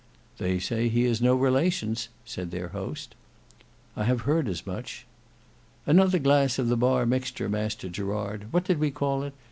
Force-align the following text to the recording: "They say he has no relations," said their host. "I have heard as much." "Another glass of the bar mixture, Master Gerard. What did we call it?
"They 0.39 0.57
say 0.57 0.89
he 0.89 1.03
has 1.03 1.21
no 1.21 1.35
relations," 1.35 2.09
said 2.25 2.49
their 2.49 2.69
host. 2.69 3.13
"I 3.95 4.05
have 4.05 4.21
heard 4.21 4.47
as 4.47 4.65
much." 4.65 5.05
"Another 5.85 6.17
glass 6.17 6.57
of 6.57 6.69
the 6.69 6.75
bar 6.75 7.05
mixture, 7.05 7.47
Master 7.47 7.87
Gerard. 7.87 8.45
What 8.51 8.63
did 8.65 8.79
we 8.79 8.89
call 8.89 9.21
it? 9.21 9.33